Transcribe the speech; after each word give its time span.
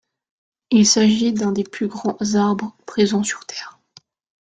Il 0.71 0.87
s’agit 0.87 1.31
d’un 1.31 1.51
des 1.51 1.63
plus 1.63 1.87
grands 1.87 2.17
arbres 2.33 2.75
présents 2.87 3.21
sur 3.23 3.45
Terre. 3.45 3.79